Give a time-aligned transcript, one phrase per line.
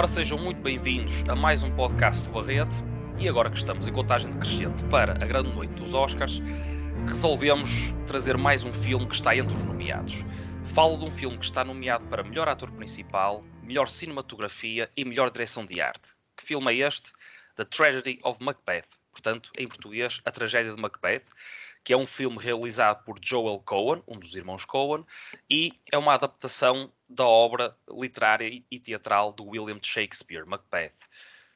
[0.00, 2.74] Ora, sejam muito bem-vindos a mais um podcast do Barrete.
[3.18, 6.40] E agora que estamos em contagem decrescente para a grande noite dos Oscars,
[7.06, 10.24] resolvemos trazer mais um filme que está entre os nomeados.
[10.64, 15.30] Falo de um filme que está nomeado para melhor ator principal, melhor cinematografia e melhor
[15.30, 16.12] direção de arte.
[16.34, 17.12] Que filme é este?
[17.56, 18.88] The Tragedy of Macbeth.
[19.12, 21.26] Portanto, em português, A Tragédia de Macbeth
[21.82, 25.04] que é um filme realizado por Joel Cohen, um dos irmãos Cohen,
[25.48, 30.92] e é uma adaptação da obra literária e teatral do William Shakespeare, Macbeth.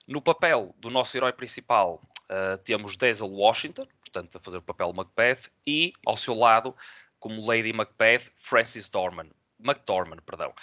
[0.07, 4.93] No papel do nosso herói principal uh, temos Denzel Washington, portanto a fazer o papel
[4.93, 6.75] Macbeth, e ao seu lado,
[7.19, 10.55] como Lady Macbeth, Francis Dorman, McDormand, perdão.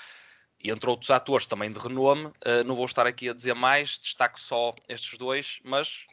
[0.60, 3.98] E entre outros atores também de renome, uh, não vou estar aqui a dizer mais,
[3.98, 6.06] destaco só estes dois, mas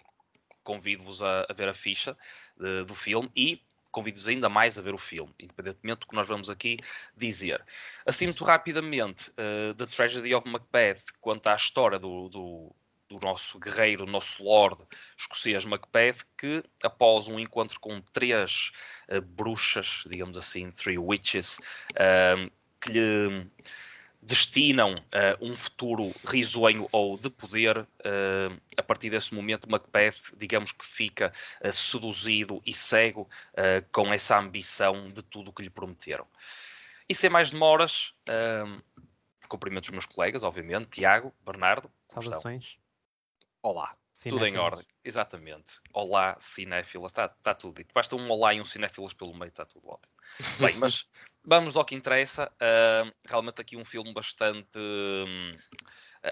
[0.68, 2.14] convido-vos a, a, ver a ficha
[2.58, 6.28] uh, do filme e convido-vos ainda mais a ver o filme, independentemente do que nós
[6.28, 6.78] vamos aqui
[7.16, 7.64] dizer.
[8.04, 12.76] Assim, muito rapidamente, uh, The Tragedy of Macbeth, quanto à história do, do,
[13.08, 14.76] do nosso guerreiro, nosso lord
[15.16, 18.70] escocês Macbeth, que após um encontro com três
[19.08, 21.58] uh, bruxas, digamos assim, three witches,
[21.92, 23.50] uh, que lhe
[24.20, 30.72] destinam uh, um futuro risonho ou de poder, uh, a partir desse momento Macbeth, digamos
[30.72, 31.32] que fica
[31.64, 33.28] uh, seduzido e cego
[33.92, 36.26] com essa ambição de tudo o que lhe prometeram.
[37.08, 38.12] E sem mais demoras,
[39.48, 41.90] cumprimento os meus colegas, obviamente, Tiago, Bernardo.
[42.06, 42.78] Saudações.
[43.62, 43.97] Olá.
[44.18, 44.48] Cinéfilos.
[44.48, 45.80] Tudo em ordem, exatamente.
[45.92, 47.94] Olá, cinéfilas, está tá tudo dito.
[47.94, 50.12] Basta um olá e um cinéfilas pelo meio, está tudo ótimo.
[50.58, 51.06] Bem, mas
[51.46, 52.50] vamos ao que interessa.
[52.54, 55.56] Uh, realmente aqui um filme bastante um,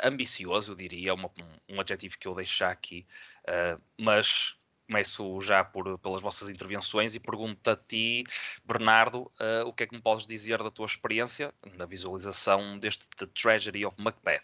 [0.02, 3.06] ambicioso, eu diria, uma, um, um, adjetivo que eu deixo já aqui,
[3.48, 4.56] uh, mas
[4.88, 8.24] começo já por, pelas vossas intervenções e pergunto a ti,
[8.64, 13.06] Bernardo, uh, o que é que me podes dizer da tua experiência na visualização deste
[13.10, 14.42] The Tragedy of Macbeth?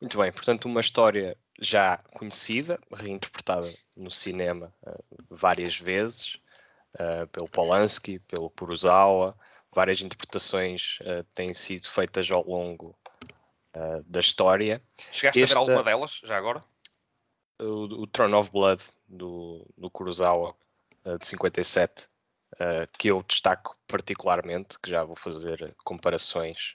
[0.00, 6.40] Muito bem, portanto, uma história já conhecida, reinterpretada no cinema uh, várias vezes,
[6.94, 9.36] uh, pelo Polanski, pelo Kurosawa,
[9.70, 12.96] várias interpretações uh, têm sido feitas ao longo
[14.04, 14.82] da história.
[15.12, 16.64] Chegaste Esta, a ver alguma delas, já agora?
[17.60, 20.56] O, o Throne of Blood, do, do Kurosawa,
[21.20, 22.08] de 57,
[22.98, 26.74] que eu destaco particularmente, que já vou fazer comparações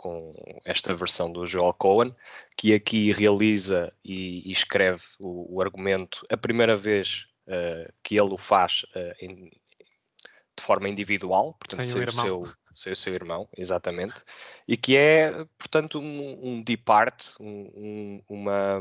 [0.00, 0.32] com
[0.64, 2.16] esta versão do Joel Cohen,
[2.56, 8.32] que aqui realiza e, e escreve o, o, argumento a primeira vez uh, que ele
[8.32, 9.50] o faz uh, em,
[10.56, 14.24] de forma individual, portanto, sem, sem o, seu, sem o seu irmão, exatamente,
[14.66, 18.78] e que é, portanto, um, um deep art, um, um, uma,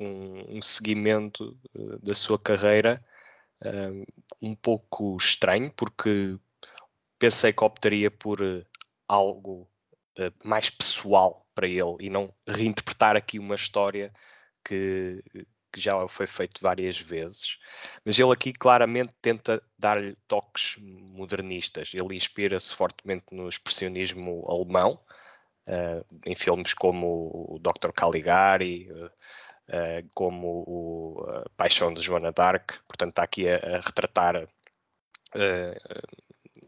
[0.00, 3.00] um, um seguimento uh, da sua carreira
[4.40, 6.36] um pouco estranho, porque
[7.18, 8.40] pensei que optaria por
[9.08, 9.68] algo
[10.18, 14.12] uh, mais pessoal para ele e não reinterpretar aqui uma história
[14.64, 15.24] que,
[15.72, 17.58] que já foi feito várias vezes.
[18.04, 21.90] Mas ele aqui claramente tenta dar-lhe toques modernistas.
[21.94, 25.00] Ele inspira-se fortemente no expressionismo alemão,
[25.66, 27.92] uh, em filmes como o Dr.
[27.92, 32.78] Caligari, uh, uh, como o Paixão de Joana d'Arc.
[32.86, 34.48] Portanto, está aqui a, a retratar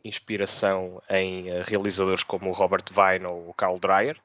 [0.04, 4.18] inspiração em uh, realizadores como o Robert Vine ou o Carl Dreyer.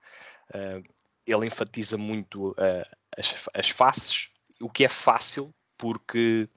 [0.49, 0.83] Uh,
[1.25, 2.85] ele enfatiza muito uh,
[3.17, 4.29] as, as, faces,
[4.61, 6.49] o que é fácil porque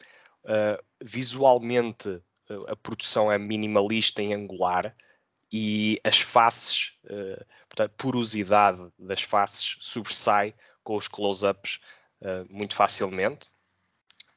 [1.02, 2.22] visualmente
[2.68, 4.96] a produção é minimalista em angular
[5.52, 6.94] e as faces,
[7.68, 11.80] portanto, a porosidade das faces sobressai com os close-ups
[12.48, 13.50] muito facilmente.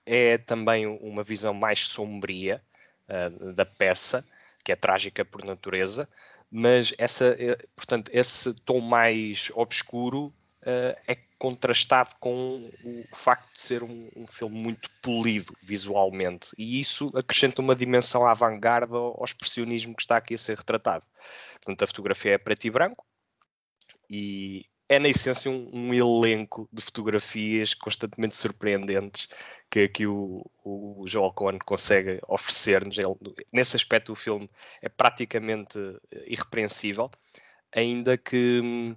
[0.05, 2.61] É também uma visão mais sombria
[3.55, 4.25] da peça
[4.63, 6.07] que é trágica por natureza,
[6.49, 13.61] mas essa, eh, portanto, esse tom mais obscuro uh, é contrastado com o facto de
[13.61, 19.25] ser um, um, filme muito polido visualmente e isso acrescenta uma dimensão avant-garde ao, ao
[19.25, 21.05] expressionismo que está aqui a ser retratado.
[21.55, 23.05] Portanto, a fotografia é preto e branco
[24.09, 29.29] e é na essência um, um, elenco de fotografias constantemente surpreendentes
[29.71, 32.97] que, que o, o Joel Cohen consegue oferecer-nos.
[33.53, 34.49] Nesse aspecto, o filme
[34.81, 35.79] é praticamente
[36.11, 37.09] eh, irrepreensível,
[37.73, 38.95] ainda que hum,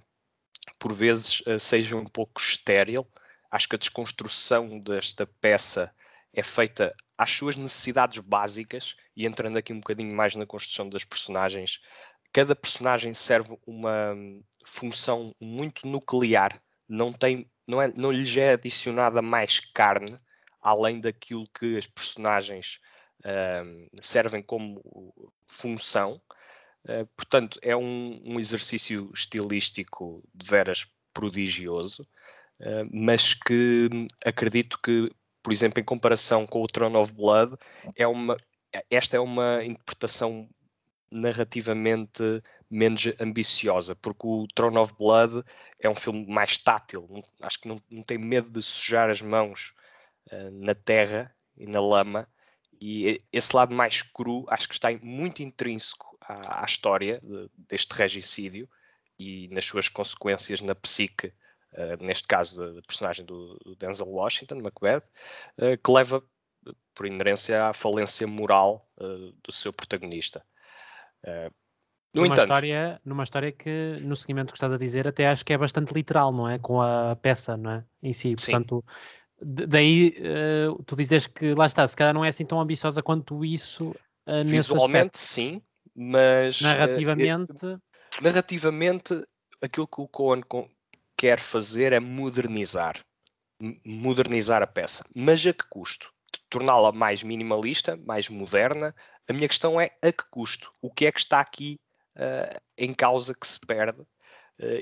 [0.77, 3.07] por vezes eh, seja um pouco estéril.
[3.49, 5.89] Acho que a desconstrução desta peça
[6.33, 11.05] é feita às suas necessidades básicas e entrando aqui um bocadinho mais na construção das
[11.05, 11.79] personagens,
[12.33, 18.53] cada personagem serve uma hum, função muito nuclear, não tem, não, é, não lhes é
[18.53, 20.19] adicionada mais carne
[20.65, 22.79] além daquilo que as personagens
[23.23, 24.81] um, servem como
[25.47, 26.19] função.
[26.83, 32.01] Uh, portanto, é um, um, exercício estilístico de veras prodigioso,
[32.59, 33.89] uh, mas que
[34.25, 35.11] acredito que,
[35.43, 37.55] por exemplo, em comparação com o Throne of Blood,
[37.95, 38.35] é uma,
[38.89, 40.49] esta é uma interpretação
[41.11, 42.23] narrativamente
[42.69, 45.43] menos ambiciosa, porque o Throne of Blood
[45.79, 47.07] é um filme mais tátil,
[47.41, 49.84] acho que não, não tem medo de sujar as mãos uh,
[50.51, 52.27] na terra e na lama,
[52.81, 57.93] e esse lado mais cru acho que está muito intrínseco à, à história de, deste
[57.93, 58.69] regicídio
[59.17, 61.27] e nas suas consequências na psique,
[61.73, 65.03] uh, neste caso da personagem do, do, Denzel Washington, Macbeth,
[65.57, 66.23] uh, que leva
[66.93, 70.43] por inerência à falência moral uh, do seu protagonista.
[72.13, 75.53] numa, entanto, história, numa história que, no seguimento que estás a dizer, até acho que
[75.53, 76.59] é bastante literal, não é?
[76.59, 77.85] Com a peça, não é?
[78.03, 78.35] Em si.
[78.35, 82.59] Portanto, sim daí uh, tu dizes que lá está, se calhar não é assim tão
[82.59, 83.89] ambiciosa quanto isso
[84.27, 85.61] uh, Visualmente, sim,
[85.95, 87.65] mas narrativamente.
[87.65, 87.81] Uh,
[88.21, 89.25] narrativamente,
[89.61, 90.41] aquilo que o Cohen
[91.17, 92.99] quer fazer é modernizar.
[93.85, 95.05] Modernizar a peça.
[95.13, 96.11] Mas a que custo?
[96.49, 98.93] Torná-la mais minimalista, mais moderna.
[99.27, 100.71] A minha questão é a que custo?
[100.81, 101.79] O que é que está aqui
[102.77, 104.01] em causa que se perde?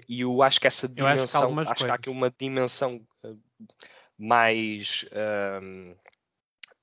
[0.08, 3.02] e eu acho que essa dimensão, acho que, acho que há aqui uma dimensão
[4.18, 5.96] mais uh,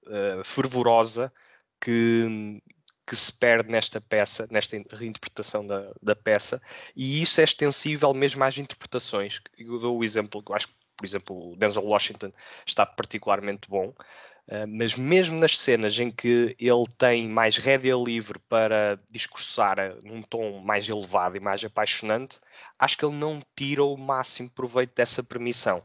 [0.06, 1.32] uh, fervorosa
[1.80, 2.60] que,
[3.06, 6.60] que se perde nesta peça, nesta reinterpretação da, da peça,
[6.94, 9.40] e isso é extensível mesmo às interpretações.
[9.56, 12.32] Eu dou o exemplo, eu acho que, por exemplo, o Denzel Washington
[12.66, 18.38] está particularmente bom, uh, mas mesmo nas cenas em que ele tem mais rédea livre
[18.48, 22.38] para discursar num tom mais elevado e mais apaixonante,
[22.78, 25.82] acho que ele não tira o máximo proveito dessa permissão.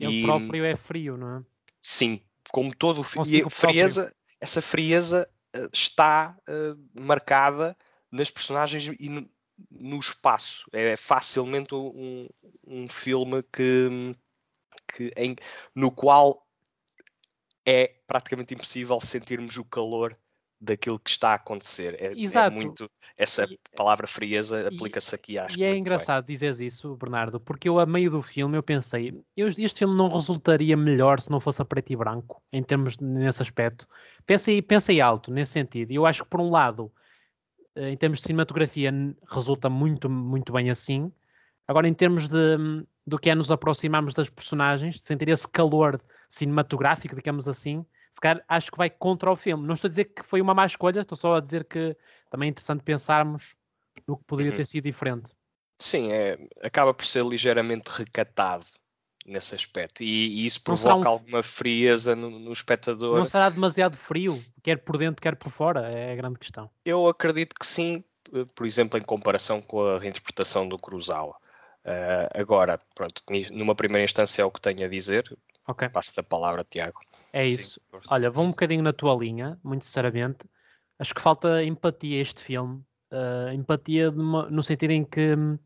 [0.00, 1.42] Ele e, próprio é frio, não é?
[1.82, 2.20] Sim,
[2.50, 7.76] como todo o e frieza, essa frieza uh, está uh, marcada
[8.10, 9.30] nas personagens e no,
[9.70, 10.68] no espaço.
[10.72, 12.28] É facilmente um,
[12.66, 14.16] um filme que,
[14.88, 15.36] que em,
[15.74, 16.46] no qual
[17.64, 20.16] é praticamente impossível sentirmos o calor
[20.60, 21.96] daquilo que está a acontecer.
[21.98, 22.56] É, é Exato.
[22.56, 25.58] É muito, essa palavra frieza aplica-se aqui, acho.
[25.58, 26.34] E é engraçado bem.
[26.34, 30.08] dizeres isso, Bernardo, porque eu, a meio do filme, eu pensei, eu, este filme não
[30.08, 33.86] resultaria melhor se não fosse a preto e branco, em termos, nesse aspecto.
[34.26, 35.92] Pensei, pensei alto, nesse sentido.
[35.92, 36.92] E eu acho que, por um lado,
[37.74, 38.92] eh, em termos de cinematografia,
[39.30, 41.10] resulta muito, muito bem assim.
[41.66, 42.56] Agora, em termos de,
[43.06, 48.20] do que é nos aproximarmos das personagens, de sentir esse calor cinematográfico, digamos assim, se
[48.20, 49.66] calhar acho que vai contra o filme.
[49.66, 51.96] Não estou a dizer que foi uma má escolha, estou só a dizer que
[52.28, 53.54] também é interessante pensarmos
[54.06, 54.56] no que poderia uhum.
[54.56, 55.32] ter sido diferente.
[55.78, 58.66] Sim, é, acaba por ser ligeiramente recatado
[59.24, 61.12] nesse aspecto e, e isso provoca um...
[61.12, 63.16] alguma frieza no, no, espectador.
[63.16, 65.90] Não será demasiado frio, quer por dentro, quer por fora?
[65.90, 66.70] É a grande questão.
[66.84, 68.04] Eu acredito que sim,
[68.34, 71.36] eh, por exemplo, em comparação com a reinterpretação do Kurosawa.
[71.82, 73.22] Uh, agora, pronto,
[73.52, 75.34] numa primeira instância é o que tenho a dizer.
[75.66, 75.88] Okay.
[75.88, 77.00] Passo da palavra, Tiago.
[77.32, 77.80] É isso.
[77.92, 80.48] Sim, Olha, vou um bocadinho na tua linha, muito sinceramente.
[80.98, 82.82] Acho que falta empatia a este filme.
[83.12, 85.58] Uh, empatia uma, no sentido em que uh,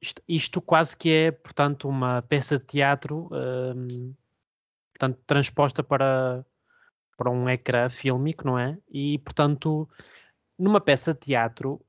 [0.00, 4.14] isto, isto, quase que é, portanto, uma peça de teatro uh,
[4.92, 6.44] portanto, transposta para,
[7.16, 8.76] para um ecrã fílmico, não é?
[8.88, 9.88] E, portanto,
[10.58, 11.80] numa peça de teatro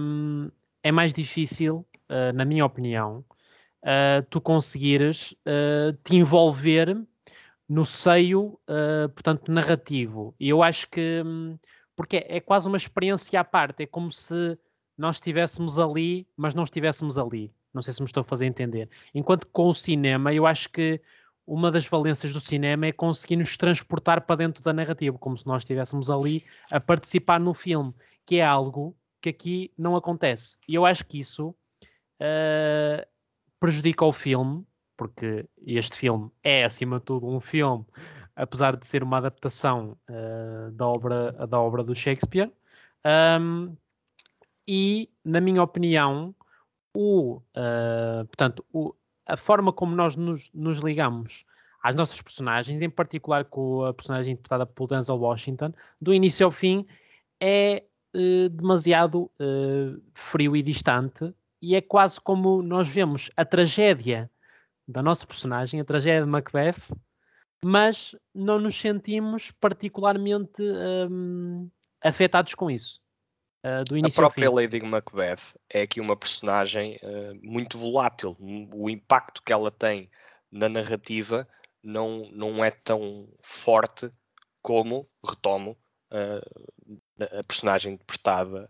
[0.00, 0.50] um,
[0.82, 1.86] é mais difícil,
[2.34, 3.24] na minha opinião,
[4.30, 5.34] tu conseguires
[6.02, 6.96] te envolver
[7.70, 10.34] no seio, uh, portanto, narrativo.
[10.40, 11.56] E eu acho que, hum,
[11.94, 14.58] porque é, é, quase uma experiência à parte, é como se
[14.98, 17.54] nós estivéssemos ali, mas não estivéssemos ali.
[17.72, 18.90] Não sei se me estou a fazer entender.
[19.14, 21.00] Enquanto com o cinema, eu acho que
[21.46, 25.46] uma das valências do cinema é conseguir nos transportar para dentro da narrativa, como se
[25.46, 27.94] nós estivéssemos ali a participar no filme,
[28.26, 30.56] que é algo que aqui não acontece.
[30.66, 31.50] E eu acho que isso
[32.20, 33.06] uh,
[33.60, 34.66] prejudica o filme,
[35.00, 37.86] porque este filme é, acima de tudo, um filme,
[38.36, 42.52] apesar de ser uma adaptação uh, da, obra, da obra do Shakespeare.
[43.40, 43.74] Um,
[44.68, 46.34] e, na minha opinião,
[46.94, 51.46] o, uh, portanto, o, a forma como nós nos, nos, ligamos
[51.82, 56.52] às nossas personagens, em particular com a personagem interpretada por Denzel Washington, do início ao
[56.52, 56.86] fim,
[57.40, 59.30] é uh, demasiado
[60.12, 64.30] frio e distante, e é quase como nós vemos a tragédia
[64.90, 66.92] da nossa personagem, a tragédia de Macbeth,
[67.64, 70.62] mas não nos sentimos particularmente
[71.10, 71.70] um,
[72.02, 73.00] afetados com isso.
[73.64, 78.36] Uh, do início a própria Lady Macbeth é aqui uma personagem uh, muito volátil.
[78.72, 80.10] O impacto que ela tem
[80.50, 81.46] na narrativa
[81.82, 84.10] não, não é tão forte
[84.62, 85.76] como, retomo,
[86.10, 88.68] uh, a personagem interpretada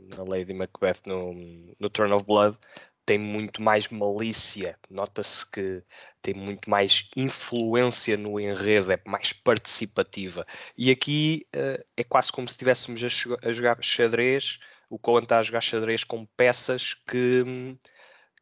[0.00, 1.32] na Lady Macbeth no,
[1.78, 2.58] no Turn of Blood
[3.04, 5.82] tem muito mais malícia, nota-se que
[6.20, 10.46] tem muito mais influência no enredo, é mais participativa.
[10.76, 15.40] E aqui uh, é quase como se estivéssemos a, a, jogar xadrez, o Coen está
[15.40, 17.44] a jogar xadrez com peças que,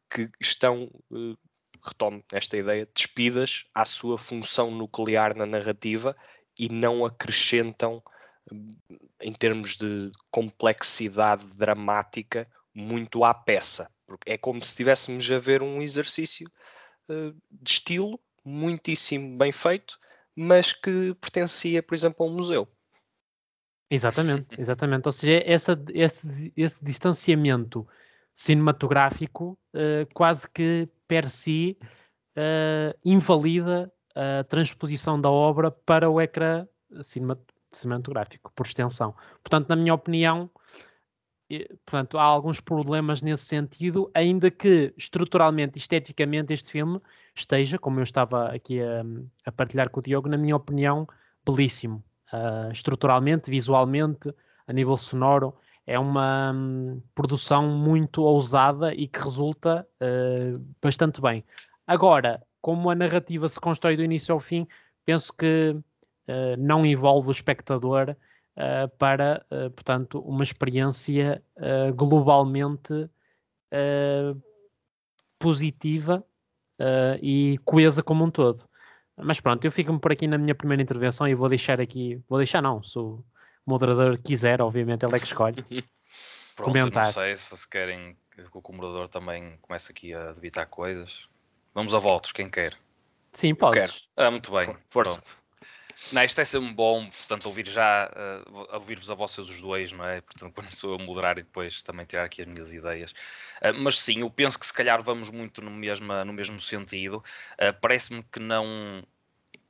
[0.09, 1.37] que estão, uh,
[1.83, 6.15] retomo esta ideia, despidas à sua função nuclear na narrativa
[6.57, 8.03] e não acrescentam,
[9.19, 13.89] em termos de complexidade dramática, muito à peça.
[14.17, 16.49] Porque é como se estivéssemos a ver um exercício
[17.09, 19.97] uh, de estilo muitíssimo bem feito,
[20.35, 22.67] mas que pertencia, por exemplo, a um museu.
[23.89, 25.05] Exatamente, exatamente.
[25.05, 27.87] Ou seja, essa, esse, esse distanciamento
[28.33, 31.77] cinematográfico uh, quase que per si
[32.37, 36.67] uh, invalida a transposição da obra para o ecrã
[37.71, 39.15] cinematográfico, por extensão.
[39.43, 40.49] Portanto, na minha opinião,
[41.85, 46.99] portanto, há alguns problemas nesse sentido, ainda que estruturalmente, esteticamente, este filme
[47.35, 49.03] esteja, como eu estava aqui a,
[49.45, 51.07] a partilhar com o Diogo, na minha opinião,
[51.45, 52.03] belíssimo.
[52.33, 54.33] Uh, estruturalmente, visualmente,
[54.67, 55.53] a nível sonoro,
[55.85, 61.43] é uma um, produção muito ousada e que resulta uh, bastante bem.
[61.85, 64.67] Agora, como a narrativa se constrói do início ao fim,
[65.05, 68.15] penso que uh, não envolve o espectador
[68.61, 71.43] uh, para, uh, portanto, uma experiência
[71.95, 73.09] globalmente
[75.39, 76.23] positiva
[77.21, 78.67] e coesa como um todo.
[79.17, 82.37] Mas pronto, eu fico-me por aqui na minha primeira intervenção e vou deixar aqui, vou
[82.37, 83.23] deixar não, se o
[83.65, 85.63] moderador quiser, obviamente ele é que escolhe.
[86.55, 87.05] Pronto, comentar.
[87.05, 91.27] não sei se querem que o moderador também comece aqui a debitar coisas.
[91.73, 92.77] Vamos a votos, quem quer.
[93.31, 94.09] Sim, podes.
[94.17, 94.75] Ah, muito bem.
[94.89, 95.21] Força.
[95.21, 95.40] Pronto.
[96.11, 98.09] Não, isto é sempre bom, portanto, ouvir já,
[98.45, 100.21] uh, ouvir-vos a vocês os dois, não é?
[100.21, 103.11] Portanto, quando sou a moderar e depois também tirar aqui as minhas ideias.
[103.61, 107.23] Uh, mas sim, eu penso que se calhar vamos muito no mesmo, no mesmo sentido.
[107.53, 109.03] Uh, Parece-me que não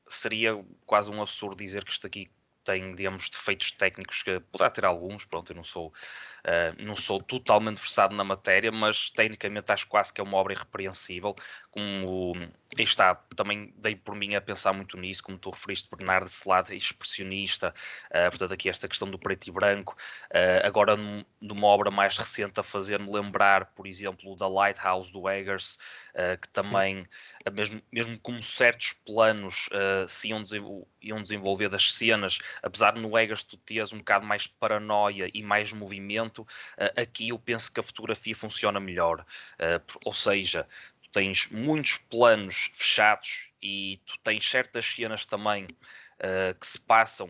[0.08, 2.30] seria quase um absurdo dizer que isto aqui
[2.64, 5.94] tem, digamos, defeitos técnicos que poderá ter alguns, pronto, eu não sou
[6.42, 10.54] Uh, não sou totalmente versado na matéria, mas tecnicamente acho quase que é uma obra
[10.54, 11.36] irrepreensível.
[11.70, 12.34] Como
[12.76, 16.48] aí está, também dei por mim a pensar muito nisso, como tu referiste, Bernardo, esse
[16.50, 17.72] lado expressionista,
[18.08, 19.96] uh, portanto, aqui esta questão do preto e branco.
[20.32, 25.30] Uh, agora, num, numa obra mais recente, a fazer-me lembrar, por exemplo, da Lighthouse do
[25.30, 25.78] Eggers,
[26.42, 27.08] que também,
[27.54, 29.70] mesmo, mesmo como certos planos
[30.10, 30.44] se iam,
[31.02, 35.44] iam desenvolver das cenas, apesar de no Eggers tu teres um bocado mais paranoia e
[35.44, 39.26] mais movimento uh, aqui eu penso que a fotografia funciona melhor.
[39.60, 40.68] Uh, ou seja,
[41.02, 47.30] tu tens muitos planos fechados e tu tens certas cenas também uh, que se passam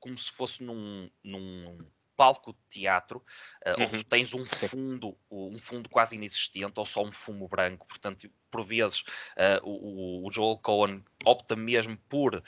[0.00, 1.78] como se fosse num, num
[2.16, 3.22] palco de teatro,
[3.64, 3.88] uh, uhum.
[3.92, 7.86] onde tens um fundo, um fundo quase inexistente, ou só um fumo branco.
[7.86, 12.42] Portanto, por vezes, uh, o, o, Joel Cohen opta mesmo por uh,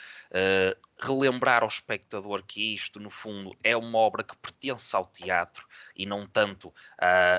[0.99, 6.07] relembrar ao espectador que isto, no fundo, é uma obra que pertence ao teatro e
[6.07, 6.73] não tanto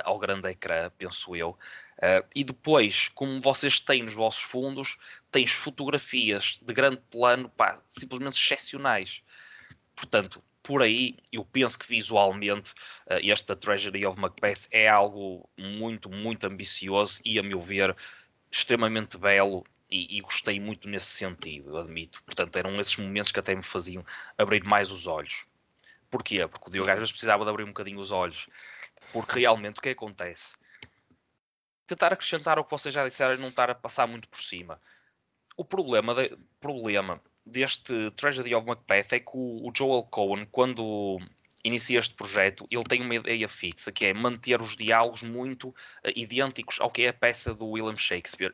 [0.04, 1.58] ao grande ecrã, penso eu.
[2.36, 4.98] e depois, como vocês têm nos vossos fundos,
[5.32, 9.22] tens fotografias de grande plano, pá, simplesmente excepcionais.
[9.96, 12.74] Portanto, por aí, eu penso que visualmente
[13.08, 17.98] uh, esta Treasury of Macbeth é algo muito, muito ambicioso e, a meu ver,
[18.52, 22.22] extremamente belo e, e, gostei muito nesse sentido, admito.
[22.24, 24.06] Portanto, eram esses momentos que até me faziam
[24.38, 25.44] abrir mais os olhos.
[26.08, 26.48] Porquê?
[26.48, 28.48] Porque o Diogo às vezes precisava de abrir um bocadinho os olhos.
[29.12, 30.56] Porque realmente o que acontece?
[31.88, 34.80] Tentar acrescentar o que vocês já disseram e não estar a passar muito por cima.
[35.58, 41.20] O problema, de, problema deste Tragedy of Macbeth é que o, Joel Cohen, quando
[41.64, 45.76] inicia este projeto, ele tem uma ideia fixa, que é manter os diálogos muito uh,
[46.16, 48.54] idênticos ao que é a peça do William Shakespeare.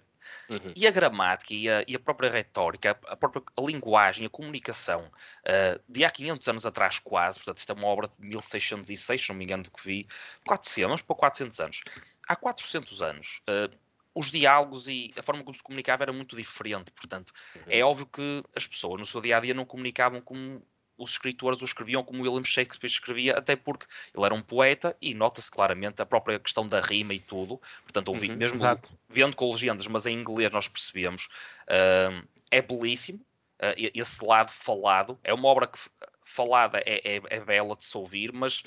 [0.49, 0.73] Uhum.
[0.75, 5.79] E a gramática e a, e a, própria retórica, a própria linguagem, a comunicação, uh,
[5.87, 9.35] de há 500 anos atrás quase, portanto isto é uma obra de 1606, se não
[9.35, 10.07] me engano do que vi,
[10.47, 11.81] 400, vamos para 400 anos.
[12.27, 13.75] Há 400 anos, uh,
[14.15, 16.89] os diálogos e a forma como se comunicava era muito diferente.
[16.91, 17.61] Portanto, uhum.
[17.67, 20.65] é óbvio que as pessoas no seu dia a dia não comunicavam como
[20.97, 25.13] os escritores o escreviam como William Shakespeare escrevia, até porque ele era um poeta e
[25.13, 27.59] nota-se claramente a própria questão da rima e tudo.
[27.83, 28.97] Portanto, ouvi, uhum, mesmo exato.
[29.09, 31.25] vendo com legendas, mas em inglês nós percebemos,
[31.67, 33.19] uh, é belíssimo.
[33.59, 35.77] Uh, esse lado falado é uma obra que
[36.23, 38.63] falada é, é, é bela de se ouvir, mas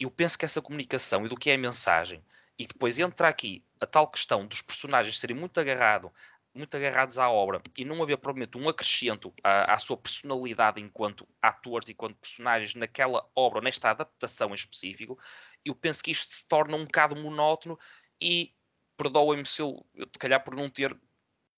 [0.00, 2.22] eu penso que essa comunicação e do que é a mensagem
[2.58, 6.10] e depois entra aqui a tal questão dos personagens serem muito agarrados
[6.56, 11.28] muito agarrados à obra e não haver provavelmente um acrescento à, à sua personalidade enquanto
[11.40, 15.18] atores e enquanto personagens naquela obra, nesta adaptação em específico,
[15.64, 17.78] eu penso que isto se torna um bocado monótono
[18.20, 18.54] e
[18.96, 20.96] perdoem-me se eu, eu, se calhar, por não ter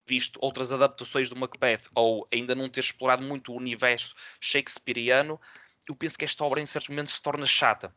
[0.06, 5.40] visto outras adaptações do Macbeth ou ainda não ter explorado muito o universo shakespeariano,
[5.88, 7.94] eu penso que esta obra em certos momentos se torna chata.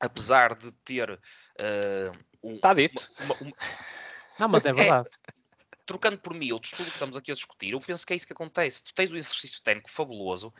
[0.00, 1.10] Apesar de ter.
[1.10, 3.08] Uh, um, Está dito.
[3.20, 3.52] Uma, uma,
[4.38, 5.08] não, mas é, é verdade.
[5.28, 5.32] É,
[5.86, 8.32] trocando por miúdos, tudo que estamos aqui a discutir, eu penso que é isso que
[8.32, 8.82] acontece.
[8.82, 10.52] Tu tens o exercício técnico fabuloso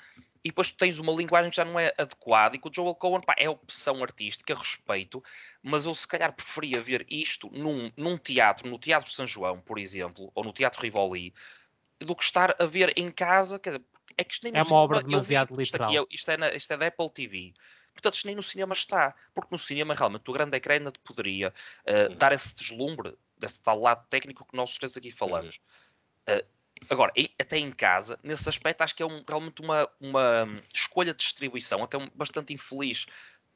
[0.44, 2.94] e depois tu tens uma linguagem que já não é adequada e que o Joel
[2.94, 5.22] Cohen pá, é opção artística, respeito,
[5.62, 9.78] mas eu se calhar preferia ver isto num, num teatro, no Teatro São João, por
[9.78, 11.34] exemplo, ou no Teatro Rivoli,
[11.98, 13.58] do que estar a ver em casa.
[13.58, 13.84] Quer dizer,
[14.16, 15.90] é que isto nem é uma obra demasiado literal.
[15.90, 17.54] Isto, aqui é, isto, é na, isto é da Apple TV.
[17.96, 19.14] Portanto, isto nem no cinema está.
[19.34, 21.52] Porque no cinema, realmente, o grande ecrã ainda te poderia
[21.86, 25.58] uh, dar esse deslumbre desse tal lado técnico que nós três aqui falamos.
[26.28, 26.36] Uhum.
[26.36, 26.44] Uh,
[26.90, 27.10] agora,
[27.40, 31.82] até em casa, nesse aspecto, acho que é um, realmente uma, uma escolha de distribuição,
[31.82, 33.06] até um, bastante infeliz.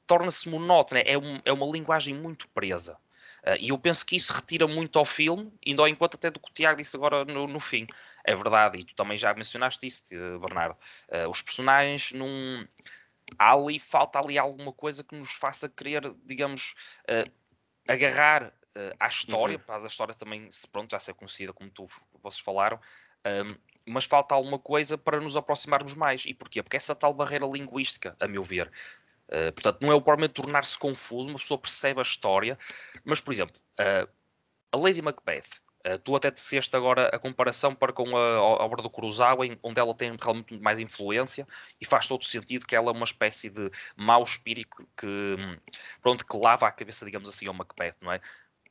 [0.07, 2.97] Torna-se monótona, é, um, é uma linguagem muito presa.
[3.45, 6.41] Uh, e eu penso que isso retira muito ao filme, indo ao encontro até do
[6.41, 7.87] que o Tiago disse agora no, no fim.
[8.25, 10.79] É verdade, e tu também já mencionaste isso, Bernardo.
[11.09, 12.67] Uh, os personagens num.
[13.39, 17.31] Há ali, falta ali alguma coisa que nos faça querer, digamos, uh,
[17.89, 19.65] agarrar uh, à história, uhum.
[19.65, 21.87] para a história também pronto, já ser conhecida, como tu,
[22.23, 22.79] vocês falaram,
[23.27, 23.55] um,
[23.87, 26.25] mas falta alguma coisa para nos aproximarmos mais.
[26.25, 26.63] E porquê?
[26.63, 28.71] Porque essa tal barreira linguística, a meu ver.
[29.29, 32.59] Uh, portanto, não é o provavelmente tornar-se confuso, uma pessoa percebe a história,
[33.05, 33.61] mas, por exemplo,
[34.73, 38.83] a Lady Macbeth, Uh, tu até disseste agora a comparação para com a, a obra
[38.83, 41.49] do Kurosawa, onde ela tem realmente mais influência
[41.81, 45.37] e faz todo sentido que ela é uma espécie de mau espírito que,
[46.03, 48.21] pronto, que lava a cabeça, digamos assim, ao Macbeth, não é?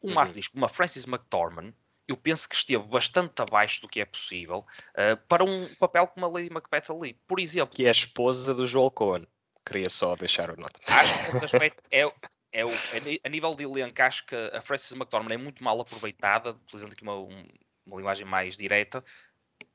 [0.02, 0.28] Uma uhum.
[0.28, 1.74] atriz como a Frances McDormand,
[2.08, 6.26] eu penso que esteve bastante abaixo do que é possível uh, para um papel como
[6.26, 7.14] a Lady Macbeth ali.
[7.28, 7.76] Por exemplo.
[7.76, 9.28] Que é a esposa do Joel Cohen.
[9.66, 10.80] Queria só deixar o nota.
[10.88, 12.12] Acho que esse aspecto é,
[12.52, 15.80] é o, é, a nível de elenco, acho que a Frances McDormand é muito mal
[15.80, 19.04] aproveitada, utilizando aqui uma, uma linguagem mais direta.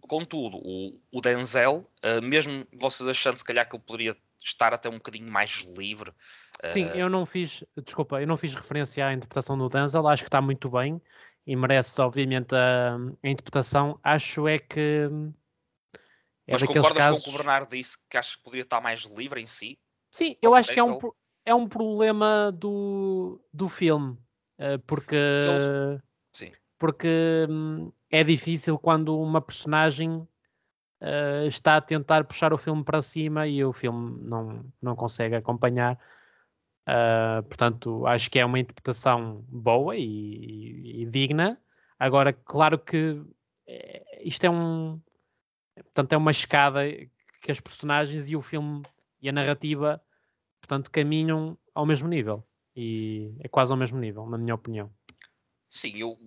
[0.00, 4.88] Contudo, o, o Denzel, uh, mesmo vocês achando se calhar que ele poderia estar até
[4.88, 6.12] um bocadinho mais livre.
[6.66, 6.94] Sim, uh...
[6.94, 10.40] eu não fiz, desculpa, eu não fiz referência à interpretação do Denzel, acho que está
[10.40, 11.00] muito bem
[11.46, 13.98] e merece, obviamente, a, a interpretação.
[14.02, 15.08] Acho é que.
[16.46, 17.24] É Mas concordas casos...
[17.24, 19.78] com o que o Bernardo disse que acho que poderia estar mais livre em si?
[20.10, 20.98] Sim, eu acho que é um,
[21.44, 24.16] é um problema do, do filme,
[24.58, 25.16] eh, porque,
[26.32, 26.52] Sim.
[26.78, 30.26] porque hum, é difícil quando uma personagem
[31.00, 35.34] uh, está a tentar puxar o filme para cima e o filme não, não consegue
[35.34, 35.98] acompanhar.
[36.88, 41.60] Uh, portanto, acho que é uma interpretação boa e, e, e digna.
[41.98, 43.22] Agora, claro que
[44.22, 45.00] isto é um.
[45.74, 46.82] Portanto, é uma escada
[47.40, 48.82] que as personagens e o filme
[49.20, 50.02] e a narrativa,
[50.64, 52.42] portanto, caminham ao mesmo nível.
[52.74, 54.90] E é quase ao mesmo nível, na minha opinião.
[55.68, 56.18] Sim, eu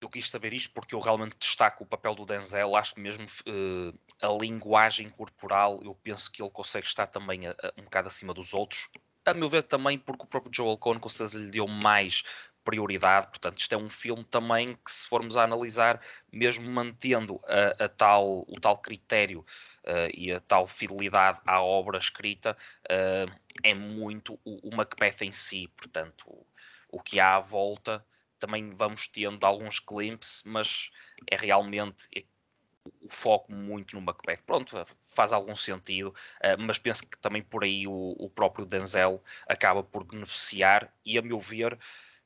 [0.00, 2.76] eu quis saber isto porque eu realmente destaco o papel do Denzel.
[2.76, 7.52] Acho que mesmo uh, a linguagem corporal, eu penso que ele consegue estar também a,
[7.52, 8.88] a, um bocado acima dos outros.
[9.24, 12.22] A meu ver, também porque o próprio Joel Cohen com certeza lhe deu mais
[12.66, 13.28] prioridade.
[13.28, 16.00] Portanto, isto é um filme também que, se formos a analisar,
[16.32, 19.40] mesmo mantendo a, a tal, o tal critério
[19.84, 22.56] uh, e a tal fidelidade à obra escrita,
[22.90, 25.68] uh, é muito o, o Macbeth em si.
[25.76, 26.44] Portanto, o,
[26.90, 28.04] o que há à volta
[28.38, 30.90] também vamos tendo alguns glimpses, mas
[31.30, 32.24] é realmente é
[33.00, 34.42] o foco muito no Macbeth.
[34.46, 39.82] Pronto, faz algum sentido, uh, mas penso que também por aí o, próprio Denzel acaba
[39.82, 41.78] por beneficiar e, a meu ver,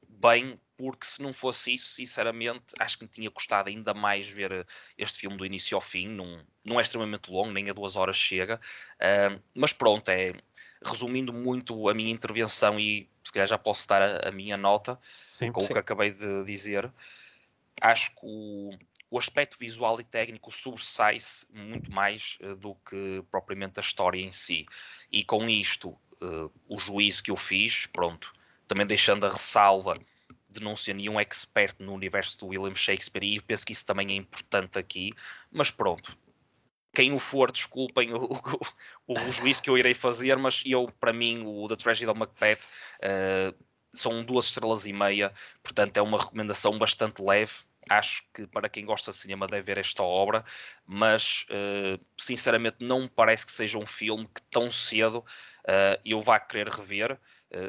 [0.09, 4.67] bem, porque se não fosse isso, sinceramente, acho que me tinha custado ainda mais ver
[4.97, 6.09] este filme do início ao fim.
[6.09, 8.61] Não, não é extremamente longo, nem a duas horas chega,
[8.97, 10.35] uh, mas pronto, é
[10.83, 14.99] resumindo muito a minha intervenção e se calhar já posso dar a, a minha nota
[15.29, 15.67] sim, com sim.
[15.67, 16.91] o que acabei de dizer.
[17.81, 18.71] Acho que o,
[19.11, 24.33] o aspecto visual e técnico sobressai-se muito mais uh, do que propriamente a história em
[24.33, 24.65] si.
[25.13, 25.91] E com isto,
[26.23, 28.33] uh, o juízo que eu fiz, pronto,
[28.71, 29.99] também deixando a ressalva
[30.49, 34.13] de não ser nenhum expert no universo do William Shakespeare, e penso que isso também
[34.13, 35.13] é importante aqui,
[35.51, 36.17] mas pronto,
[36.95, 38.33] quem o for, desculpem o,
[39.09, 42.19] o, o, juízo que eu irei fazer, mas eu, para mim, o The Tragedy of
[42.21, 42.61] Macbeth
[43.03, 45.33] uh, são duas estrelas e meia,
[45.65, 47.53] portanto é uma recomendação bastante leve.
[47.89, 50.45] Acho que para quem gosta de cinema deve ver esta obra,
[50.87, 56.23] mas uh, sinceramente não me parece que seja um filme que tão cedo uh, eu
[56.23, 57.19] vá querer rever,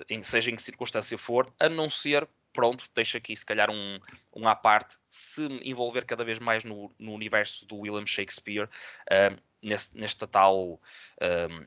[0.09, 3.99] em, seja em que circunstância for, a não ser pronto, deixo aqui se calhar um,
[4.35, 8.65] um à parte, se me envolver cada vez mais no, no universo do William Shakespeare,
[8.65, 10.79] uh, neste, nesta tal
[11.21, 11.65] um,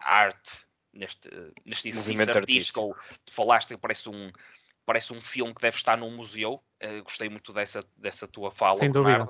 [0.00, 1.28] arte, neste,
[1.64, 2.96] neste exercício artístico,
[3.28, 4.32] falaste que parece um,
[4.84, 6.62] parece um filme que deve estar num museu.
[6.82, 8.74] Uh, gostei muito dessa, dessa tua fala.
[8.74, 9.28] Sem dúvida.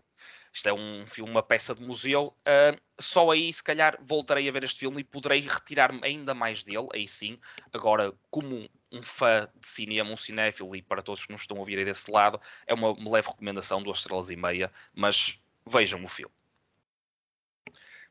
[0.53, 2.25] Isto é um filme, uma peça de museu.
[2.25, 6.65] Uh, só aí, se calhar, voltarei a ver este filme e poderei retirar-me ainda mais
[6.65, 6.89] dele.
[6.93, 7.39] Aí sim.
[7.73, 11.61] Agora, como um fã de cinema, um cinéfilo, e para todos que nos estão a
[11.61, 14.73] ouvir aí desse lado, é uma, leve recomendação, duas estrelas e meia.
[14.95, 16.35] Mas vejam o filme.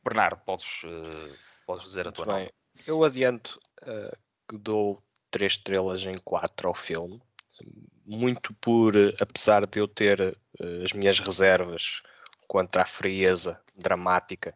[0.04, 2.44] Bernardo, podes, uh, podes dizer a tua bem.
[2.44, 2.54] nota.
[2.86, 4.16] Eu adianto uh,
[4.48, 7.20] que dou três estrelas em quatro ao filme.
[8.06, 12.02] Muito por, apesar de eu ter uh, as minhas reservas
[12.48, 14.56] contra a frieza dramática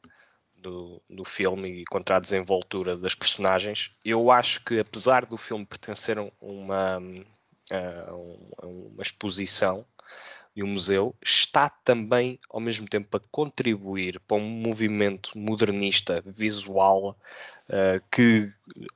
[0.62, 3.92] do, do filme e contra a desenvoltura das personagens.
[4.04, 7.02] Eu acho que, apesar do filme pertencer a uma,
[7.72, 9.86] a uma exposição
[10.56, 17.18] e um museu, está também, ao mesmo tempo, a contribuir para um movimento modernista visual
[17.70, 18.52] uh, que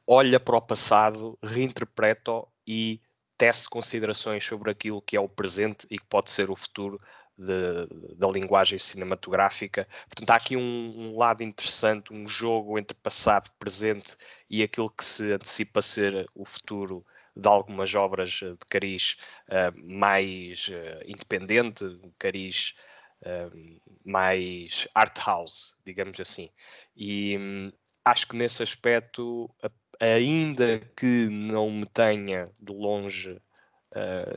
[0.06, 3.00] olha para o passado, reinterpreta e
[3.38, 7.00] tece considerações sobre aquilo que é o presente e que pode ser o futuro
[7.38, 9.88] de, da linguagem cinematográfica.
[10.08, 14.16] Portanto, há aqui um, um, lado interessante, um jogo entre passado, presente
[14.50, 19.18] e aquilo que se antecipa ser o futuro de algumas obras de cariz
[19.50, 21.84] uh, mais uh, independente,
[22.20, 22.76] cariz
[23.22, 26.52] uh, mais art house, digamos assim.
[26.96, 27.72] E um,
[28.06, 29.50] acho que nesse aspecto,
[30.00, 33.42] ainda que não me tenha de longe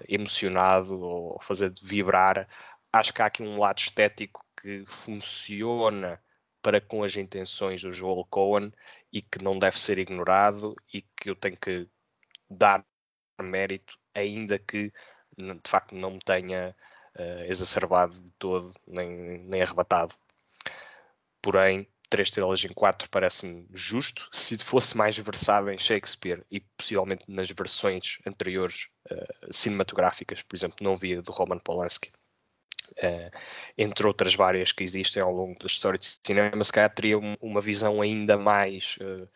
[0.07, 2.47] emocionado ou fazer vibrar,
[2.93, 6.21] acho que há aqui um lado estético que funciona
[6.63, 8.73] para com as intenções do Joel Cohen
[9.13, 11.89] e que não deve ser ignorado e que eu tenho que
[12.51, 12.85] dar
[13.41, 14.93] mérito, ainda que
[15.39, 16.75] de facto não me tenha
[17.19, 20.15] uh, exacerbado de todo, nem, nem arrebatado.
[21.43, 24.29] Porém, três estrelas em quatro parece-me justo.
[24.33, 30.77] Se fosse mais versado em Shakespeare e possivelmente nas versões anteriores uh, cinematográficas, por exemplo,
[30.81, 32.11] não via do Roman Polanski,
[32.99, 33.37] Uh,
[33.77, 37.61] entre outras várias que existem ao longo da história de cinema, se calhar teria uma
[37.61, 39.29] visão ainda mais uh,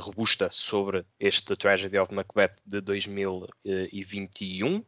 [0.00, 4.84] robusta sobre este The Tragedy of Macbeth de 2021.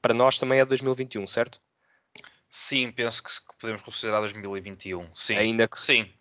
[0.00, 1.60] Para nós também é 2021, certo?
[2.48, 5.14] Sim, penso que podemos considerar 2021.
[5.14, 5.36] Sim.
[5.36, 6.12] Ainda que sim.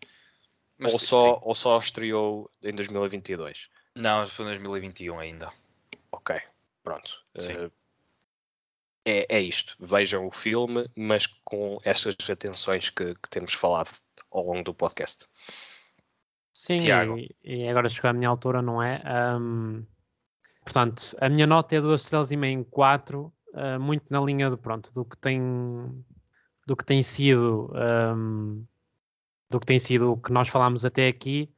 [0.81, 1.39] Mas, ou, só, sim.
[1.43, 3.69] ou só estreou em 2022?
[3.95, 5.53] Não, foi em 2021 ainda.
[6.11, 6.35] Ok,
[6.83, 7.11] pronto.
[7.37, 7.71] Uh,
[9.05, 9.75] é, é isto.
[9.79, 13.91] Vejam o filme, mas com estas atenções que, que temos falado
[14.31, 15.27] ao longo do podcast.
[16.51, 18.99] Sim, e, e, agora chegou a minha altura, não é?
[19.39, 19.85] Um,
[20.63, 24.49] portanto, a minha nota é duas estrelas e meia em quatro, uh, muito na linha
[24.49, 25.39] do pronto, do que tem
[26.65, 28.65] do que tem sido um,
[29.51, 31.53] do que tem sido o que nós falámos até aqui.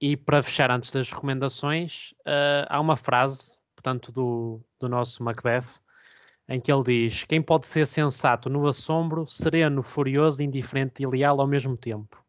[0.00, 5.80] E para fechar antes das recomendações, uh, há uma frase, portanto, do, do nosso Macbeth,
[6.48, 11.40] em que ele diz: Quem pode ser sensato no assombro, sereno, furioso, indiferente e leal
[11.40, 12.24] ao mesmo tempo.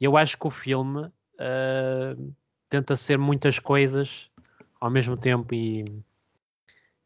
[0.00, 2.34] E eu acho que o filme uh,
[2.68, 4.30] tenta ser muitas coisas
[4.80, 5.84] ao mesmo tempo e,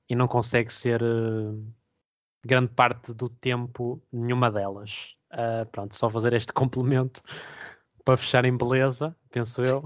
[0.09, 1.65] e não consegue ser uh,
[2.45, 5.16] grande parte do tempo nenhuma delas.
[5.33, 7.23] Uh, pronto, só fazer este complemento
[8.05, 9.85] para fechar em beleza, penso eu.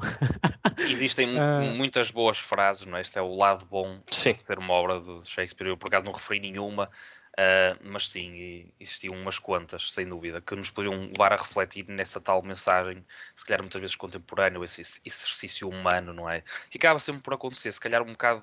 [0.78, 1.62] Existem uh...
[1.74, 3.00] muitas boas frases, não é?
[3.00, 4.34] Este é o lado bom sim.
[4.34, 5.68] de ser uma obra de Shakespeare.
[5.68, 10.54] Eu, por acaso, não referi nenhuma, uh, mas sim, existiam umas quantas, sem dúvida, que
[10.54, 13.02] nos poderiam levar a refletir nessa tal mensagem,
[13.34, 16.42] se calhar muitas vezes contemporânea, esse exercício humano, não é?
[16.68, 18.42] Que acaba sempre por acontecer, se calhar um bocado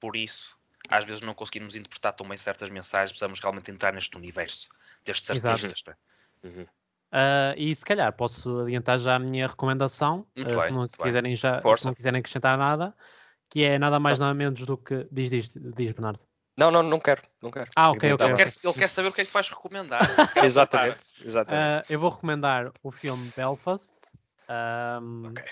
[0.00, 4.16] por isso, às vezes não conseguimos interpretar tão bem certas mensagens, precisamos realmente entrar neste
[4.16, 4.68] universo
[5.04, 5.82] destes artistas.
[5.86, 6.11] Exato.
[6.42, 6.66] Uhum.
[7.12, 11.60] Uh, e se calhar posso adiantar já a minha recomendação, uh, se, não quiserem já,
[11.76, 12.94] se não quiserem acrescentar nada,
[13.50, 15.06] que é nada mais nada menos do que.
[15.12, 16.24] Diz, diz, diz Bernardo.
[16.56, 17.70] Não, não, não quero, não quero.
[17.76, 18.26] Ah, ok, ok.
[18.26, 20.02] Ele, Quer, ele quer saber o que é que vais recomendar.
[20.42, 21.90] exatamente, exatamente.
[21.90, 23.94] Uh, eu vou recomendar o filme Belfast,
[25.02, 25.44] um, okay.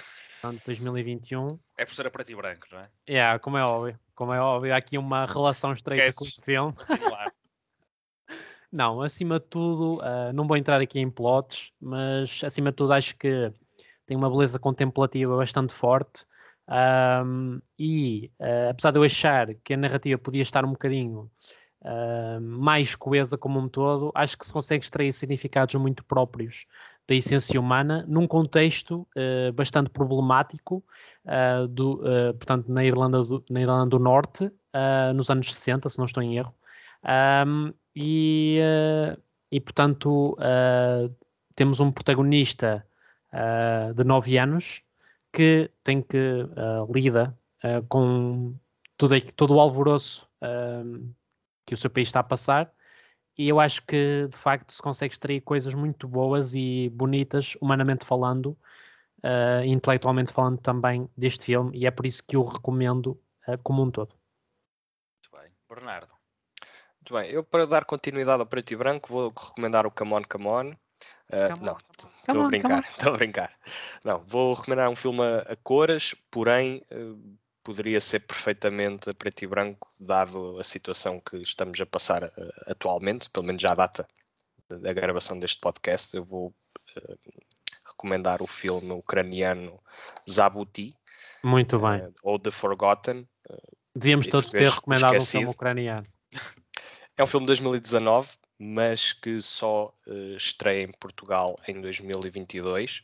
[0.65, 1.59] 2021.
[1.77, 2.89] É por ser a preto e branco, não é?
[3.09, 3.99] Yeah, como é óbvio.
[4.15, 6.75] Como é óbvio, há aqui uma relação estreita Queres com este filme.
[6.75, 7.30] Claro.
[8.73, 12.93] Não, acima de tudo, uh, não vou entrar aqui em plots, mas acima de tudo
[12.93, 13.53] acho que
[14.07, 16.27] tem uma beleza contemplativa bastante forte.
[16.69, 21.31] Um, e uh, apesar de eu achar que a narrativa podia estar um bocadinho
[21.83, 26.67] uh, mais coesa como um todo, acho que se consegue extrair significados muito próprios
[27.09, 30.85] da essência humana num contexto uh, bastante problemático,
[31.71, 32.01] do,
[32.39, 34.51] portanto, na Irlanda do, na Irlanda do Norte,
[35.15, 36.55] nos anos 60, se não estou em erro,
[37.47, 41.15] Um, e, uh, e, portanto, uh,
[41.55, 42.87] temos um protagonista
[43.33, 44.83] uh, de 9 anos
[45.33, 46.47] que tem que
[46.93, 47.39] lida
[47.89, 48.55] com
[48.97, 50.29] tudo, todo o alvoroço
[51.65, 52.73] que o seu país está a passar.
[53.39, 58.05] E eu acho que, de facto, se consegue extrair coisas muito boas e bonitas, humanamente
[58.05, 58.59] falando,
[59.25, 63.83] uh, intelectualmente falando também deste filme, e é por isso que eu recomendo uh, como
[63.83, 64.15] um todo.
[65.15, 65.53] Muito bem.
[65.69, 66.20] Bernardo.
[67.11, 70.23] Muito bem, eu para dar continuidade ao preto e branco vou recomendar o Come On,
[70.23, 70.71] Come On.
[70.71, 71.77] Uh, não,
[72.21, 73.53] estou a brincar, estou a brincar.
[74.05, 79.43] Não, vou recomendar um filme a, a cores, porém uh, poderia ser perfeitamente a preto
[79.43, 82.31] e branco, dado a situação que estamos a passar uh,
[82.69, 84.09] atualmente, pelo menos já a data
[84.69, 86.17] da gravação deste podcast.
[86.17, 86.55] Eu vou
[87.85, 89.81] recomendar o filme ucraniano
[90.31, 90.95] Zabuti.
[91.43, 92.09] Muito bem.
[92.23, 93.27] Ou The Forgotten.
[93.97, 95.39] Devíamos todos ter recomendado esquecido.
[95.39, 96.07] um filme ucraniano.
[97.17, 103.03] É um filme de 2019, mas que só uh, estreia em Portugal em 2022.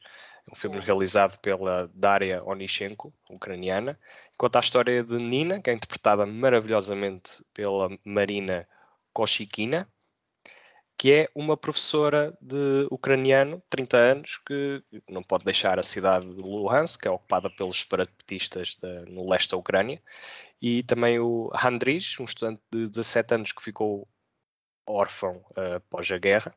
[0.49, 3.99] É um filme realizado pela Daria Onishenko, ucraniana.
[4.38, 8.69] Conta a história de Nina, que é interpretada maravilhosamente pela Marina
[9.12, 9.88] Koshikina
[10.99, 16.40] que é uma professora de ucraniano, 30 anos, que não pode deixar a cidade de
[16.40, 20.01] Luhansk, que é ocupada pelos separatistas de, no leste da Ucrânia,
[20.61, 24.09] e também o Andris, um estudante de 17 anos que ficou
[24.87, 26.55] órfão uh, após a guerra,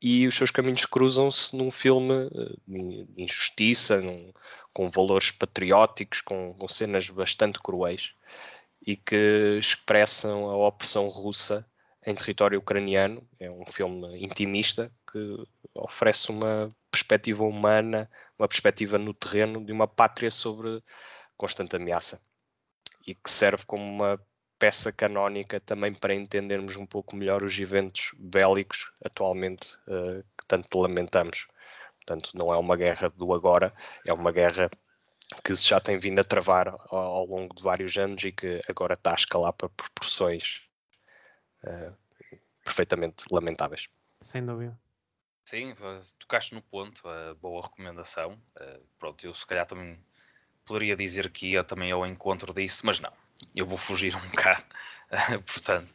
[0.00, 4.32] e os seus caminhos cruzam-se num filme uh, de injustiça, num,
[4.72, 8.14] com valores patrióticos, com, com cenas bastante cruéis,
[8.84, 11.66] e que expressam a opressão russa
[12.04, 13.26] em território ucraniano.
[13.38, 19.86] É um filme intimista que oferece uma perspectiva humana, uma perspectiva no terreno de uma
[19.86, 20.82] pátria sobre
[21.36, 22.20] constante ameaça
[23.06, 24.20] e que serve como uma
[24.58, 30.78] peça canónica também para entendermos um pouco melhor os eventos bélicos atualmente uh, que tanto
[30.78, 31.48] lamentamos.
[31.96, 33.74] Portanto, não é uma guerra do agora,
[34.06, 34.70] é uma guerra
[35.44, 38.94] que já tem vindo a travar ao, ao longo de vários anos e que agora
[38.94, 40.62] está a escalar para proporções
[41.64, 41.96] uh,
[42.64, 43.88] perfeitamente lamentáveis.
[44.20, 44.78] Sem dúvida.
[45.44, 45.74] Sim,
[46.18, 48.40] tocaste no ponto, uh, boa recomendação.
[48.56, 49.98] Uh, pronto, eu se calhar também
[50.64, 53.12] poderia dizer que ia também ao encontro disso, mas não,
[53.54, 54.64] eu vou fugir um bocado.
[55.46, 55.92] portanto,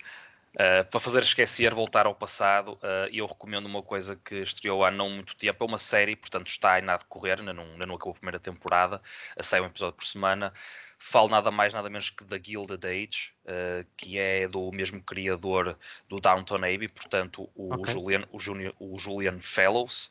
[0.57, 4.89] Uh, para fazer esquecer, voltar ao passado, uh, eu recomendo uma coisa que estreou há
[4.89, 5.63] não muito tempo.
[5.63, 8.39] É uma série, portanto está ainda a decorrer, ainda não, ainda não acabou a primeira
[8.39, 8.99] temporada,
[9.39, 10.51] sai um episódio por semana.
[10.97, 15.77] Falo nada mais, nada menos que da Gilded Age, uh, que é do mesmo criador
[16.09, 17.93] do Downton Abbey, portanto, o, okay.
[17.93, 20.09] Julian, o, Junior, o Julian Fellows.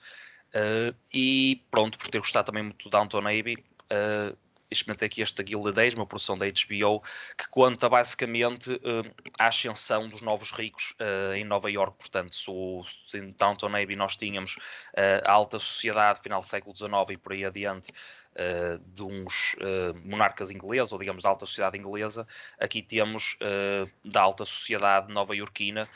[1.13, 3.57] E pronto, por ter gostado também muito do Downton Abbey,
[3.93, 4.37] uh,
[4.71, 7.03] experimentei aqui esta Gilded Age, uma produção da HBO,
[7.37, 11.97] que conta basicamente uh, a ascensão dos novos ricos uh, em Nova York.
[11.99, 16.47] Portanto, se, o, se em Downton Abbey nós tínhamos uh, a alta sociedade, final do
[16.47, 17.93] século XIX e por aí adiante,
[18.37, 22.27] uh, de uns uh, monarcas ingleses, ou digamos da alta sociedade inglesa,
[22.59, 25.89] aqui temos uh, da alta sociedade nova-iorquina,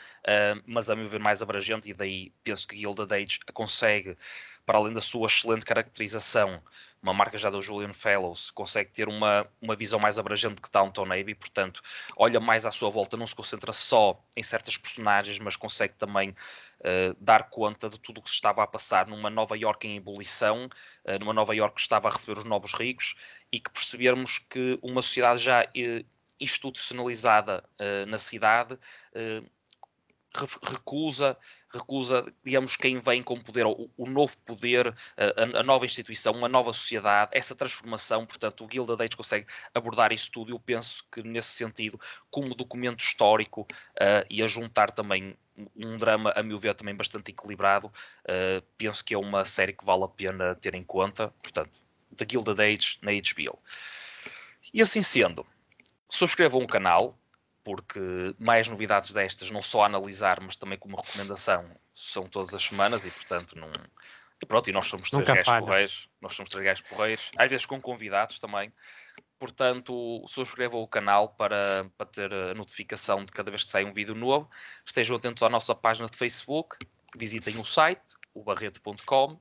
[0.65, 4.15] mas a meu ver mais abrangente, e daí penso que Gilded Age consegue,
[4.65, 6.61] para além da sua excelente caracterização,
[7.01, 11.05] uma marca já do Julian Fellows, consegue ter uma, uma visão mais abrangente que Downton
[11.05, 11.81] Abbey, portanto,
[12.15, 16.29] olha mais à sua volta, não se concentra só em certas personagens, mas consegue também
[16.29, 19.97] uh, dar conta de tudo o que se estava a passar numa Nova York em
[19.97, 20.65] ebulição,
[21.05, 23.15] uh, numa Nova York que estava a receber os novos ricos
[23.51, 26.05] e que percebermos que uma sociedade já uh,
[26.39, 27.63] institucionalizada
[28.07, 28.75] na cidade
[30.33, 31.37] recusa,
[31.73, 36.47] recusa, digamos, quem vem com poder, o, o novo poder, a, a, nova instituição, uma
[36.47, 40.51] nova sociedade, essa transformação, portanto, o Gilded Age consegue abordar isso tudo.
[40.51, 45.35] Eu penso que, nesse sentido, como documento histórico uh, e a juntar também
[45.75, 49.85] um drama, a meu ver, também bastante equilibrado, uh, penso que é uma série que
[49.85, 51.27] vale a pena ter em conta.
[51.41, 51.71] Portanto,
[52.15, 53.59] The Gilded Age na HBO.
[54.73, 55.45] E assim sendo,
[56.09, 57.17] subscrevam o canal,
[57.63, 57.99] porque
[58.39, 63.05] mais novidades destas, não só a analisar, mas também como recomendação, são todas as semanas
[63.05, 63.71] e, portanto, não.
[64.41, 67.65] E pronto, e nós somos três gajos porreiros, nós somos três gajos porreiros, às vezes
[67.65, 68.73] com convidados também.
[69.37, 73.93] Portanto, subscrevam o canal para, para ter a notificação de cada vez que sai um
[73.93, 74.49] vídeo novo.
[74.85, 76.77] Estejam atentos à nossa página de Facebook,
[77.15, 79.39] visitem o site, o barreto.com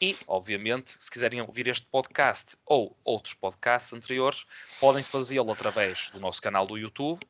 [0.00, 4.46] e, obviamente, se quiserem ouvir este podcast ou outros podcasts anteriores,
[4.80, 7.20] podem fazê-lo através do nosso canal do YouTube,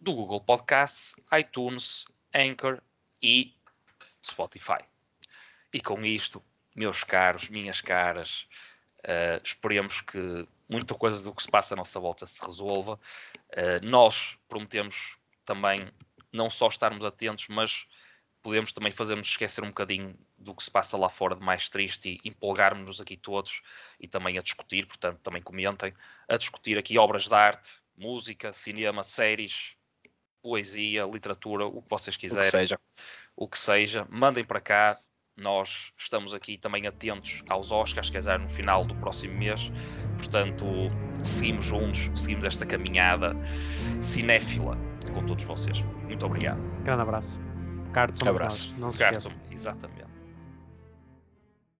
[0.00, 2.04] do Google Podcasts, iTunes,
[2.34, 2.80] Anchor
[3.22, 3.54] e
[4.24, 4.84] Spotify.
[5.72, 6.42] E com isto,
[6.74, 8.46] meus caros, minhas caras,
[9.00, 12.98] uh, esperemos que muita coisa do que se passa à nossa volta se resolva.
[13.50, 15.80] Uh, nós prometemos também
[16.32, 17.86] não só estarmos atentos, mas
[18.42, 22.20] podemos também fazer-nos esquecer um bocadinho do que se passa lá fora de mais triste
[22.22, 23.60] e empolgarmos-nos aqui todos
[23.98, 25.92] e também a discutir, portanto, também comentem,
[26.28, 29.76] a discutir aqui obras de arte, música, cinema, séries,
[30.46, 32.42] poesia, literatura, o que vocês quiserem.
[32.48, 32.80] O que seja.
[33.36, 34.06] O que seja.
[34.08, 34.96] Mandem para cá.
[35.36, 39.70] Nós estamos aqui também atentos aos Oscars, quer dizer, no final do próximo mês.
[40.16, 40.64] Portanto,
[41.22, 43.36] seguimos juntos, seguimos esta caminhada
[44.00, 44.78] cinéfila
[45.12, 45.82] com todos vocês.
[46.04, 46.58] Muito obrigado.
[46.84, 47.38] Grande abraço.
[47.92, 48.68] Carlos, somos Abraço.
[48.70, 48.78] nós.
[48.78, 49.38] Não se Carton, esqueçam.
[49.50, 50.05] exatamente.